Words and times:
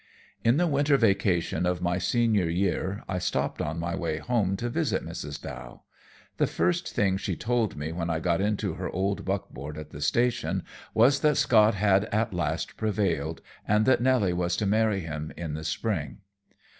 In 0.43 0.57
the 0.57 0.65
winter 0.65 0.97
vacation 0.97 1.67
of 1.67 1.79
my 1.79 1.99
senior 1.99 2.49
year 2.49 3.03
I 3.07 3.19
stopped 3.19 3.61
on 3.61 3.77
my 3.77 3.93
way 3.95 4.17
home 4.17 4.57
to 4.57 4.67
visit 4.67 5.05
Mrs. 5.05 5.39
Dow. 5.39 5.83
The 6.37 6.47
first 6.47 6.89
thing 6.91 7.17
she 7.17 7.35
told 7.35 7.75
me 7.75 7.91
when 7.91 8.09
I 8.09 8.19
got 8.19 8.41
into 8.41 8.73
her 8.73 8.89
old 8.89 9.23
buckboard 9.25 9.77
at 9.77 9.91
the 9.91 10.01
station 10.01 10.63
was 10.95 11.19
that 11.19 11.37
"Scott 11.37 11.75
had 11.75 12.05
at 12.05 12.33
last 12.33 12.77
prevailed," 12.77 13.41
and 13.67 13.85
that 13.85 14.01
Nelly 14.01 14.33
was 14.33 14.57
to 14.57 14.65
marry 14.65 15.01
him 15.01 15.31
in 15.37 15.53
the 15.53 15.63
spring. 15.63 16.21